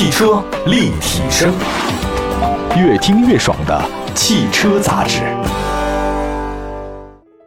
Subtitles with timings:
[0.00, 1.52] 汽车立体声，
[2.74, 5.20] 越听越爽的汽车杂志。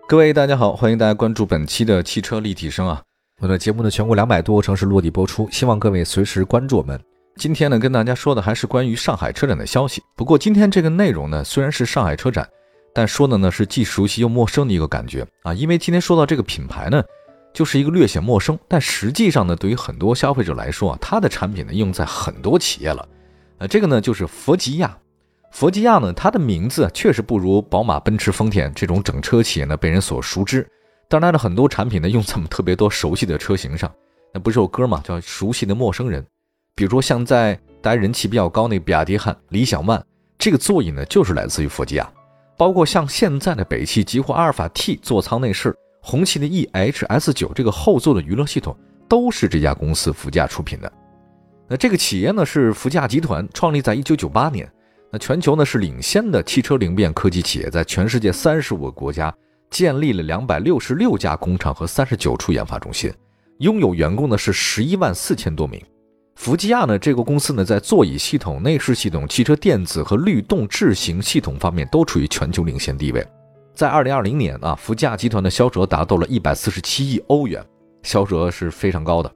[0.08, 3.02] 各位大家好，欢迎大家关注本期的汽车立体声啊！
[3.42, 7.02] 我的节目呢，全国两百多个城市落地播出，希望各位随时关注我们。
[7.38, 10.04] 今天呢，跟大家说的还是关于上海车展的消息。
[10.16, 12.48] 不过今天这个内容呢，虽然是上海车展，
[12.94, 15.56] 但说的呢是既熟悉又陌生的一个感觉啊！
[15.56, 17.02] 因为今天说到这个品牌呢。
[17.54, 23.08] 就是一个略显陌生，但实际上呢，对于很多消费者来说啊，它的产品呢用在很多企业了。
[23.60, 24.98] 呃，这个呢就是佛吉亚。
[25.52, 30.68] 佛吉亚呢，它的名字确实不如宝马、奔驰、丰田这种整车企业呢被人所熟知。
[31.08, 33.92] 但它的很多产品呢用在我们特别多熟悉的车型上。
[34.34, 36.24] 那不是有歌嘛，叫《熟悉的陌生人》。
[36.74, 40.02] 比如说像在大家人气比较高那个比亚迪汉、理想 ONE，
[40.40, 42.12] 这个座椅呢就是来自于佛吉亚。
[42.58, 45.76] 包括像现在的北汽极狐阿尔法 T 座舱内饰。
[46.06, 50.92] 红旗的 E H S 九这个后座的娱乐系统都是这家公司福驾出品的。
[51.70, 54.70] 那这个企业呢是福驾集团创立在一九九八年，
[55.10, 59.34] 那全球呢是领先的汽车零变科技企业，在全世界三十五个国家
[59.70, 63.10] 建立了两百六十六家工厂和三十九处研发中心，
[63.60, 65.82] 拥有员工呢是十一万四千多名。
[66.36, 73.26] 福吉亚呢这个公司呢在座椅系统、内饰系统、汽车电子和律动智行系统方面都处于全球领先地位。
[73.74, 77.66] 在二零二零年啊，福驾集团的销售额达到了一百四十七亿欧元，
[78.04, 79.32] 销售额是非常高的。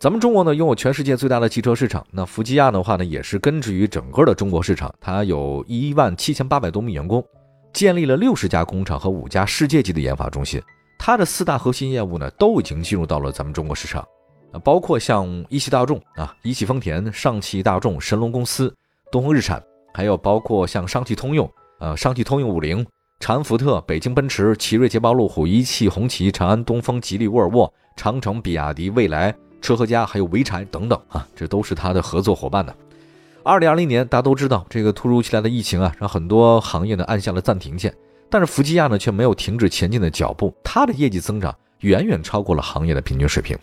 [0.00, 2.04] 咱们中国呢，拥有全世界最大的汽车市场。
[2.10, 4.92] 那福吉亚的话呢，也是根植于整个的中国市场。
[5.00, 7.22] 它有一万七千八百多名员工，
[7.74, 10.60] 建立了六十家工厂和五家世界级的研发中心。
[10.98, 14.02] 它的四大核心业务呢，都已经进入到了咱们中国市场。
[14.52, 18.74] 啊，包括像一汽大众啊、一汽丰田、上汽大众、神龙公司、
[19.12, 22.84] 东风日产，还有包括像上汽通用、呃，上汽通用五菱。
[23.24, 32.74] 长安福特、北京奔驰、奇瑞、捷豹、路虎、一汽、红旗、长安、东风、吉利、沃尔沃、长城、比亚迪、蔚来、车和家，还有潍柴等等啊，这都是它的合作伙伴呢。
[33.42, 37.94] 二零二零年，大家都知道这个突如其来的疫情啊，让很多行业呢按下了暂停键，
[38.28, 43.56] 但是福吉亚呢却没有停止前进的脚步，它的业绩增长远远超过了行业的平均水平。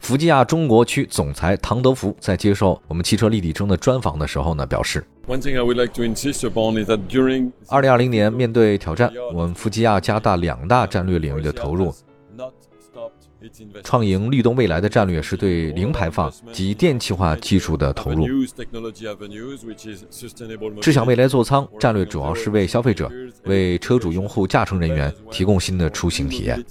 [0.00, 5.06] 福吉亚中国区总裁唐德福在接受我们汽车立体声的专访的时候呢，表示。
[7.68, 11.92] 二零二零年面对挑战，我们福吉亚加大两大战略领域的投入。
[13.82, 18.26] 创赢律动未来的战略是对零排放及电气化技术的投入。
[20.80, 23.10] 智享未来座舱战略主要是为消费者、
[23.44, 26.64] 为车主、用户、驾乘人员提供新的出行体验。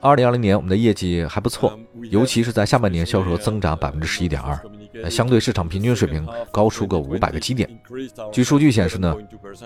[0.00, 1.78] 二零二零年我们的业绩还不错，
[2.10, 4.58] 尤其是在下半年销售增长百分之十一点二。
[5.10, 7.68] 相对市场平均水平高出个五百个基点。
[8.32, 9.16] 据数据显示呢，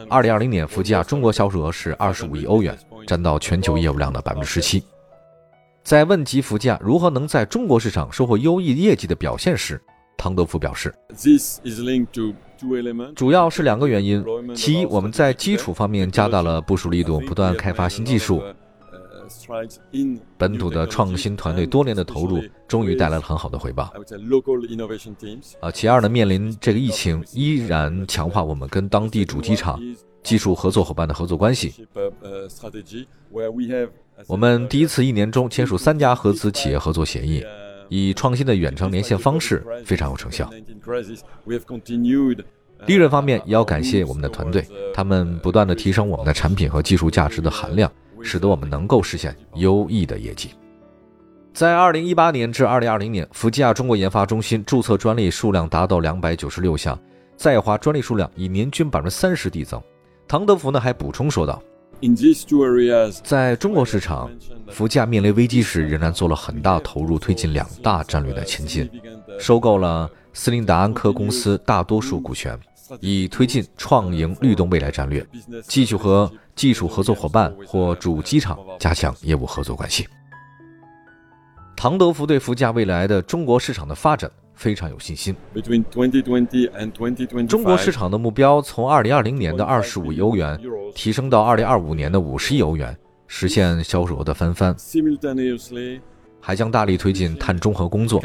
[0.08, 4.82] 二零二零年福吉亚中国销售额是二十五亿欧元，占到全球业务量的百分之十七。
[5.82, 9.80] 在问及福吉亚如何能在中国市场收获优异业绩的表现时，
[10.18, 10.94] 汤德福表示，
[13.14, 14.24] 主要是两个原因：
[14.54, 18.42] 其一，我们在基础方面加大了部署力度，不断开发新技术。
[20.36, 23.92] 本土的创新团队多年的投入，终于带来了很好的回报。
[25.60, 29.80] 啊，其二呢，面临这个疫情，依然强化我们跟当地主机厂、
[30.22, 31.86] 技术合作伙伴的合作关系。
[34.26, 37.44] 我们第一次一年中签署三家合资企业合作协议，
[37.88, 40.50] 以创新的远程连线方式非常有成效。
[42.86, 44.64] 利润方面也要感谢我们的团队，
[44.94, 47.90] 他们不断的提升我们的产品和技术价值的含量。
[48.22, 50.50] 使得我们能够实现优异的业绩。
[51.54, 56.96] 在二零一八年至二零二零年，福吉亚中国研发中心注册专利数量达到两百九十六项，
[57.36, 59.82] 在华专利数量以年均百分之三十递增。
[60.28, 61.60] 唐德福呢还补充说道
[63.24, 64.30] ：“在中国市场，
[64.68, 68.88] 福吉亚面临危机时，仍然做了很大投入，推进两大战略的前进，
[69.40, 72.56] 收购了斯林达安科公司大多数股权。”
[73.00, 75.26] 以推进创盈律动未来战略，
[75.62, 80.06] 继续和技术合作伙伴或主机厂加强业务合作关系。
[81.76, 85.34] 唐德福对福驾未来的中国市场的发展非常有信心。
[87.46, 90.60] 中国市场的目标从二零二零年的二十五亿欧元
[90.94, 92.98] 提升到二零二五年的五十亿欧元，
[93.28, 94.74] 实现销售额的翻番。
[96.40, 98.20] 还将大力推进碳中和工作。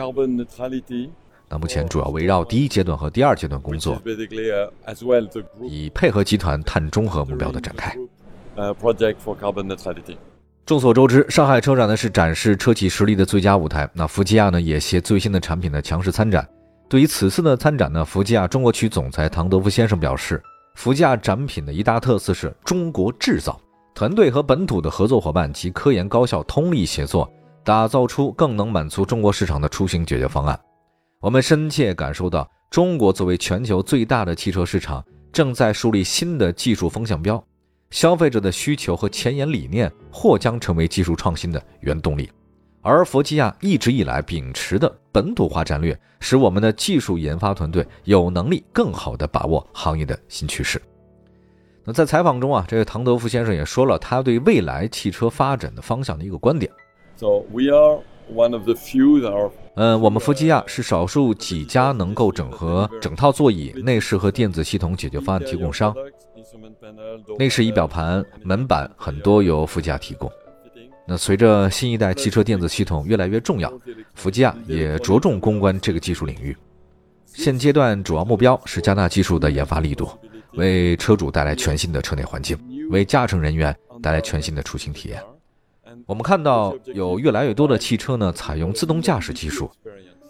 [1.54, 4.02] 那目前主要围绕第一阶段和第二阶段工作，
[5.62, 7.96] 以配合集团碳中和目标的展开。
[10.66, 13.88] 众所周知，上海车展呢是展示车企实力的最佳舞台。
[13.94, 16.44] 那福吉亚呢也携最新的产品呢强势参展。
[16.90, 20.42] 对于此次的参展呢，福吉亚中国区总裁唐德夫先生表示，
[20.74, 23.62] 福吉亚展品的一大特色是中国制造，
[23.94, 27.32] 团队和本土的合作伙伴及科研高校通力协作，
[27.64, 30.60] 打造出更能满足中国市场的出行解决方案。
[31.24, 37.42] 我们深切感受到，中国作为全球最大的汽车市场，正在树立新的技术风向标。
[37.92, 42.30] 消费者的需求和前沿理念或将成为技术创新的原动力。
[42.82, 50.82] 而佛吉亚一直以来秉持的本土化战略，使我们的技术研发团队有能力更好地把握行业的新趋势。
[51.86, 56.70] 那在采访中啊，这个唐德夫先生也说了他对未来汽车发展的方向的一个观点。
[57.16, 65.94] So we are one of the few that are 嗯，我们弗吉亚是少数几家能够整合整套座椅、内饰和电子系统解决方案提供商。
[67.40, 70.32] 内饰仪表盘、门板很多由弗吉亚提供。
[71.08, 73.72] 那随着新一代汽车电子系统越来越重要，
[74.14, 76.56] 弗吉亚也着重攻关这个技术领域。
[77.26, 80.08] 现阶段主要目标是加大技术的研发力度，
[80.54, 82.56] 为车主带来全新的车内环境，
[82.92, 85.20] 为驾乘人员带来全新的出行体验。
[86.06, 89.70] 我们看到有越来越多的汽车呢采用自动驾驶技术，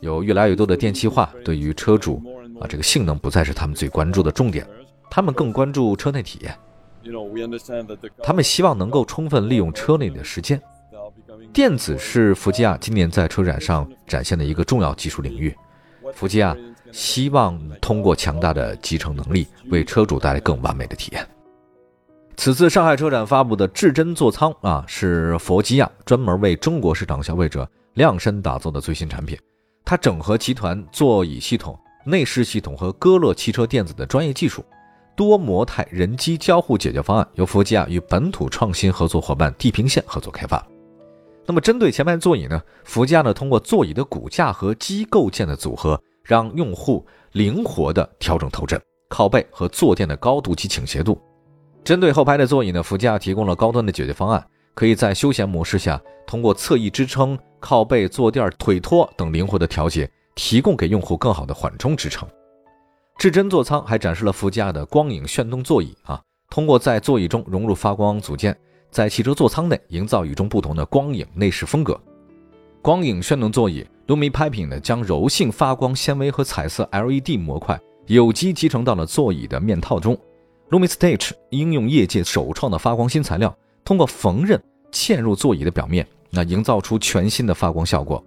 [0.01, 2.21] 有越来越多的电气化，对于车主
[2.59, 4.67] 啊这个性能不再是他们最关注的重点，
[5.09, 6.57] 他们更关注车内体验。
[8.21, 10.61] 他们希望能够充分利用车内的时间。
[11.51, 15.53] 电子是福吉亚今年在车展上展现的一个重要技术领域。
[16.13, 16.55] 福吉亚
[16.91, 21.27] 希望通过强大的集成能力，为车主带来更完美的体验。
[22.35, 29.37] 此次上海车展发布的至臻座舱啊，是佛吉亚专门为中国市场消费者量身打造的最新产品。
[29.85, 34.65] 它整合集团座椅系统、内饰系统和歌乐汽车电子的专业技术，
[35.15, 40.65] 多模态人机交互解决方案由佛吉亚与本土创新合作伙伴地平线合作开发。
[41.45, 51.21] 那么，针对前排座椅呢，佛吉亚呢通过座椅的骨架和机构件的组合，让用户灵活地调整头枕、靠背和坐垫的高度及倾斜度。
[51.83, 54.41] 针对后排的座椅呢，福吉亚提供了高端的解决方案，
[54.73, 62.27] 可以在休闲模式下通过侧翼支撑、靠背、坐垫、腿托等灵活的调节，提供给用户更好的缓冲支撑。
[63.17, 68.57] 至臻座舱还展示了福吉亚的光影炫动座椅啊，通过在座椅中融入发光组件，
[68.89, 71.99] 在汽车座舱内营造与众不同的光影内饰风格。
[72.81, 77.77] 光影炫动座椅 Lumi Piping 呢，将柔性发光纤维和彩色 LED 模块
[78.07, 80.17] 有机集成到了座椅的面套中。
[80.73, 83.55] LumiStage 应用业界首创的发光新材料，
[83.85, 84.59] 通过缝纫
[84.91, 88.25] 嵌入座椅的表面，那营造出全新的发光效果。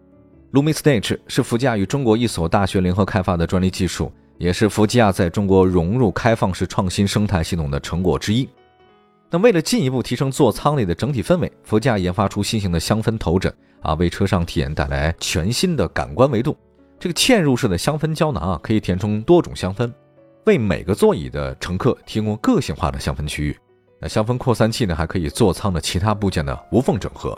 [0.53, 8.49] LumiStage 是福吉亚与中国一所大学联合开发的专利技术，也是福吉亚在中国融入开放式创新生态系统的成果之一。
[9.29, 13.53] 那为了进一步提升座舱内的整体氛围，福吉亚研发出新型的香氛头枕
[13.83, 16.57] 啊，为车上体验带来全新的感官维度。
[17.01, 19.93] 这个嵌入式的香氛胶囊啊，可以填充多种香氛。
[20.47, 23.59] 为每个座椅的乘客提供个性化的香氛区域，
[24.01, 27.37] 那香氛扩散器呢，还可以座舱的其他部件的无缝整合。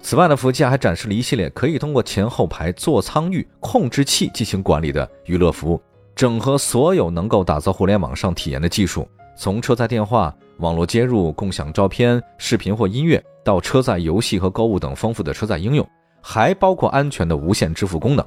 [0.00, 5.80] 此外呢，福吉亚还展示了一系列可以通过前后排座舱域控制器进行管理的娱乐服务，
[6.16, 15.88] 整合所有能够打造互联网上体验的技术，从车载电话、网络接入、共享照片、视频或音乐，到车载游戏和购物等丰富的车载应用，
[16.20, 18.26] 还包括安全的无线支付功能。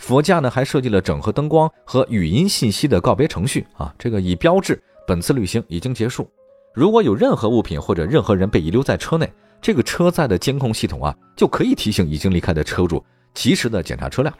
[0.00, 6.28] 佛驾呢还设计了整合灯光和语音信息的告别程序啊，这个以标志本次旅行已经结束。
[6.74, 9.30] 如果有任何物品或者任何人被遗留在车内，
[9.60, 13.04] 这个车载的监控系统啊就可以提醒已经离开的车主
[13.34, 14.34] 及时的检查车辆。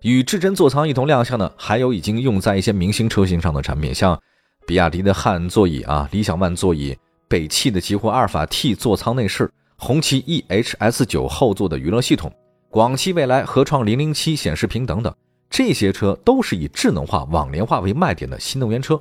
[0.00, 4.18] 与至臻座舱一同亮相的还有已经用在一些明星车型上的产品，像
[4.66, 6.96] 比亚迪的汉座椅啊、理想 ONE 座椅、
[7.28, 12.32] 北汽的极狐阿尔法 T 座舱内饰、红旗 EHS 九后座的娱乐系统。
[12.70, 15.14] 广汽未来合创零零七显示屏等等，
[15.48, 19.00] 这些车都是以智能化、网联化为卖点的新能源车。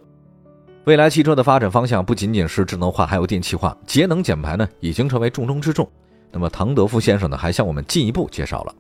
[0.86, 5.86] 未来汽车的发展方向不仅仅是智能化，还有电气化、节能减排呢，已经成为重中之重。
[6.32, 8.74] 那么唐德夫先生呢，还向我们进一步介绍了。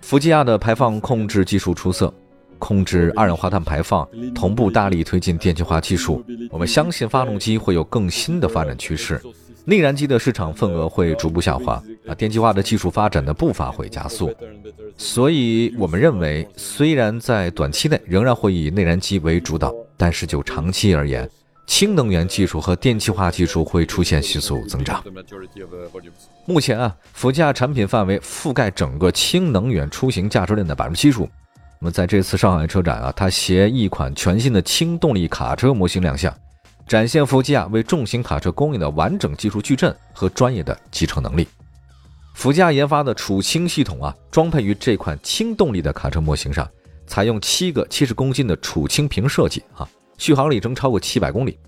[0.00, 2.14] 福吉亚的排放控制技术出色，
[2.60, 6.24] 控制二氧化碳排放，同步大力推进电气化技术。
[6.50, 9.20] 我们相信发动机会有更新的发展趋势。
[9.68, 11.74] 内燃机的市场份额会逐步下滑
[12.06, 14.34] 啊，电气化的技术发展的步伐会加速，
[14.96, 21.28] 所以我们认为，虽然在短期内仍然会以内燃机为主导，但是就长期而言，
[21.66, 25.04] 氢能源技术和电气化技术会出现迅速增长。
[26.46, 31.28] 目前啊，福驾产品范围覆盖整个氢能源出行价值链的百分之七十五。
[31.78, 36.34] 那么在这次上海车展啊，它携一款全新的氢动力卡车模型亮相。
[36.88, 41.46] 展现福吉亚为重型卡车供应的完整技术矩阵和专业的集成能力。
[42.34, 46.66] 福吉亚研发的储氢系统啊，装配于这款轻动力的卡车模型上，
[47.06, 51.58] 采用七个七十公斤的储氢瓶设计啊，续航里程超过七百公里。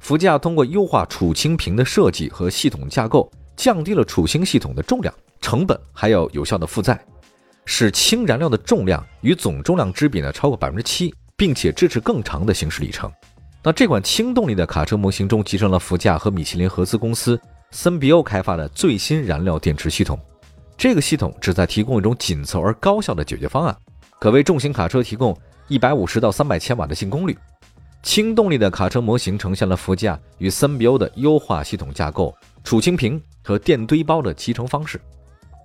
[0.00, 7.00] 福吉亚通过优化储氢瓶的设计和系统架构，降低了储氢系统的重量、成本，还有有效的负载。
[7.66, 13.08] 使氢燃料的重量与总重量之比呢超过百分之七，并且支持更长的行驶里程。
[13.66, 17.36] 那这款轻动力的卡车模型中集成了福驾和米其林合资公司
[17.72, 20.16] 森比欧开发的最新燃料电池系统。
[20.78, 23.76] 这个系统旨在提供一种紧凑而高效的解决方案，
[24.20, 27.36] 可为重型卡车提供一百五十到三百千瓦的净功率。
[28.04, 32.32] 轻动力的卡车模型呈现了福驾与森比欧的优化系统架构、
[32.62, 35.00] 储氢瓶和电堆包的集成方式，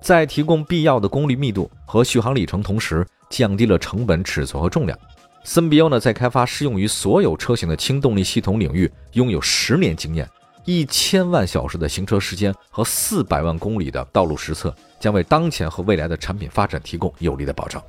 [0.01, 4.97] 在提供必要的功率密度和续航里程同时，降低了成本、尺寸和重量。
[5.43, 10.29] 森比欧呢，在开发适用于所有车型的轻动力系统领域拥有十年经验。
[10.65, 17.83] 一千万小时的行车时间和四百万公里的道路实测，将为当前和未来的产品发展提供有力的保障。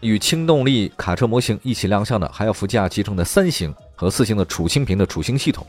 [0.00, 5.66] 与轻动力卡车模型一起亮相的，还有福吉亚集成的三型和四型的储氢瓶的储氢系统。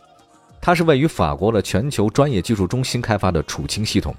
[0.61, 4.15] 它是位于法国的全球专业技术中心开发的储氢系统，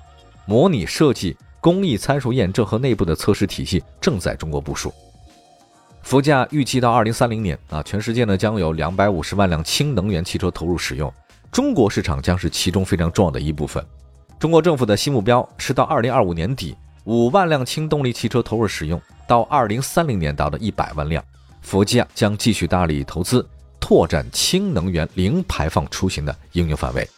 [0.46, 4.92] 模拟设计、工艺参数验证和内部的测试体系正在中国部署。
[6.04, 11.10] 福驾预计到二零三零年啊，全世界呢将有两百五十万辆氢能源汽车投入使用。
[11.50, 13.82] 中国市场将是其中非常重要的一部分。
[14.38, 21.24] 中国政府的新目标是到二零二五年底，五万辆氢动力汽车投入使用，到二零三零年达到一百万辆。
[21.62, 23.44] 福吉亚将继续大力投资，
[23.80, 27.08] 拓展氢能源零排放出行的应用范围。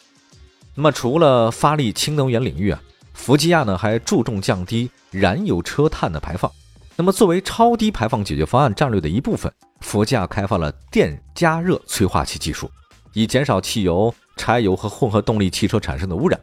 [0.76, 2.80] 那么，除了发力氢能源领域啊，
[3.14, 6.48] 福吉亚呢还注重降低燃油车碳的排放。
[6.98, 12.70] 那么，作为超低排放解决方案战略的一部分，福吉亚开发了电加热催化器技术，
[13.12, 14.14] 以减少汽油。
[14.38, 16.38] 柴油和混合动力汽车产生的污染，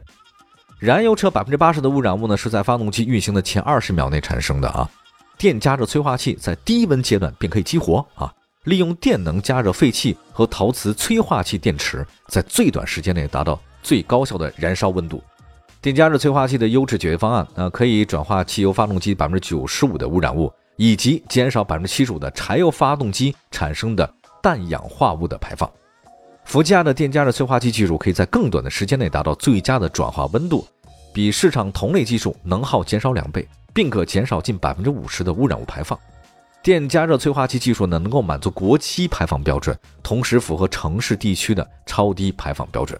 [0.80, 4.90] 燃油车百分之八十的污染物呢是在发动机运行的前二十秒内产生的啊。
[5.38, 8.34] 电加热催化器在低温阶段便可以激活啊，
[8.64, 15.22] 利用电能加热废气和陶瓷催化器电池，在最短时间内达到最高效的燃烧温度。
[15.84, 24.10] 电加热催化器的优质解决方案啊，可以转化汽油发动机百分之九十五的污染物，以及减少百分之七十五的柴油发动机产生的
[24.42, 25.70] 氮氧化物的排放。
[26.46, 30.66] 福吉亚的电加热催化器技术可以在更短的时间内达到最佳的转化温度，
[31.12, 35.98] 比市场同类技术能耗减少两倍，并可减少近百分之五十的污染物排放。
[36.62, 42.98] 电加热催化器技术呢，能够满足国七排放标准，同时符合城市地区的超低排放标准。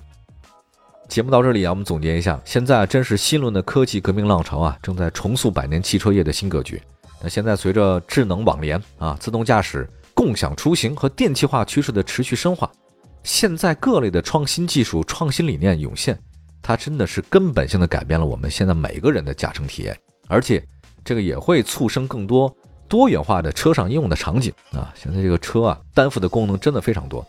[1.08, 6.80] 节目到这里啊，我们总结一下，现在真是新一轮的科技革命浪潮啊，正在重塑百年汽车业的新格局。
[7.23, 12.70] 那现在随着智能网联啊、自动驾驶、共享出行和电气化趋势的持续深化。
[13.23, 16.18] 现在各类的创新技术、创新理念涌现，
[16.62, 19.96] 它真的是根本性的改变了我们现在每个人的驾乘体验，
[20.26, 20.62] 而且
[21.04, 22.54] 这个也会促生更多
[22.88, 24.92] 多元化的车上应用的场景啊！
[24.94, 27.25] 现在这个车啊，担负的功能真的非常多，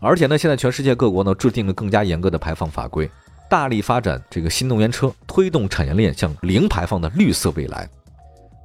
[0.00, 3.10] 而且呢，现在全世界各国呢制定了更加严格的排放法规，
[3.50, 7.88] 大力发展这个新能源车，推动产业链向零排放的绿色未来。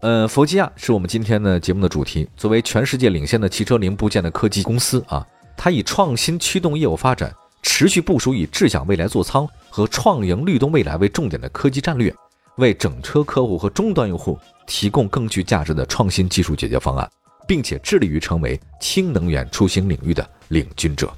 [0.02, 5.25] 呃，佛吉亚是我们今天的节目的主题，作为全世界领先的汽车零部件的科技公司啊。
[5.56, 12.13] 它以创新驱动业务发展，持续部署以智享未来座舱和创盈律动未来为重点的科技战略，
[12.58, 14.38] 为整车客户和终端用户
[14.68, 17.10] 提供更具价值的创新技术解决方案，
[17.48, 21.10] 并且致力于成为氢能源出行领域的领军者。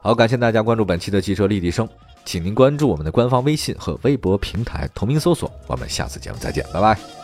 [0.00, 1.88] 好，感谢大家关注本期的汽车立体声，
[2.24, 5.50] 请您关注我们的官方微信和微博平台，同名搜索。
[5.66, 7.17] 我们下次节目再见，拜拜。